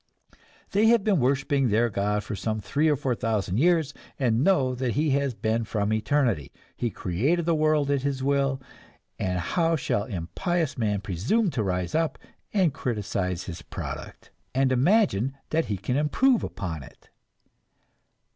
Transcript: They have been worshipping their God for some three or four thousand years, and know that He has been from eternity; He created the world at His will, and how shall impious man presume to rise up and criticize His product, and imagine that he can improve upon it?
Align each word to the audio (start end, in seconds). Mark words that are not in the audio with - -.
They 0.71 0.87
have 0.87 1.03
been 1.03 1.19
worshipping 1.19 1.67
their 1.69 1.87
God 1.91 2.23
for 2.23 2.35
some 2.35 2.59
three 2.59 2.89
or 2.89 2.95
four 2.95 3.13
thousand 3.13 3.59
years, 3.59 3.93
and 4.17 4.43
know 4.43 4.73
that 4.73 4.93
He 4.93 5.11
has 5.11 5.35
been 5.35 5.63
from 5.63 5.93
eternity; 5.93 6.51
He 6.75 6.89
created 6.89 7.45
the 7.45 7.53
world 7.53 7.91
at 7.91 8.01
His 8.01 8.23
will, 8.23 8.59
and 9.19 9.37
how 9.37 9.75
shall 9.75 10.05
impious 10.05 10.75
man 10.75 11.01
presume 11.01 11.51
to 11.51 11.61
rise 11.61 11.93
up 11.93 12.17
and 12.51 12.73
criticize 12.73 13.43
His 13.43 13.61
product, 13.61 14.31
and 14.55 14.71
imagine 14.71 15.37
that 15.51 15.65
he 15.65 15.77
can 15.77 15.95
improve 15.97 16.43
upon 16.43 16.81
it? 16.81 17.11